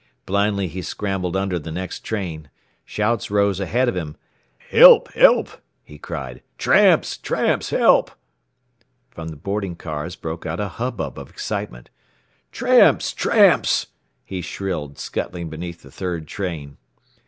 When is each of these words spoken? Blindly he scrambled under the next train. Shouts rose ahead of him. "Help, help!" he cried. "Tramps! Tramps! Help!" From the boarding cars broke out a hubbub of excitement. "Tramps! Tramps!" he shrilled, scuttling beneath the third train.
Blindly 0.25 0.67
he 0.67 0.81
scrambled 0.81 1.35
under 1.37 1.59
the 1.59 1.71
next 1.71 1.99
train. 2.03 2.49
Shouts 2.83 3.29
rose 3.29 3.59
ahead 3.59 3.87
of 3.87 3.95
him. 3.95 4.17
"Help, 4.57 5.13
help!" 5.13 5.51
he 5.83 5.99
cried. 5.99 6.41
"Tramps! 6.57 7.17
Tramps! 7.19 7.69
Help!" 7.69 8.09
From 9.11 9.27
the 9.27 9.35
boarding 9.35 9.75
cars 9.75 10.15
broke 10.15 10.43
out 10.43 10.59
a 10.59 10.69
hubbub 10.69 11.19
of 11.19 11.29
excitement. 11.29 11.91
"Tramps! 12.51 13.13
Tramps!" 13.13 13.89
he 14.25 14.41
shrilled, 14.41 14.97
scuttling 14.97 15.51
beneath 15.51 15.83
the 15.83 15.91
third 15.91 16.27
train. 16.27 16.77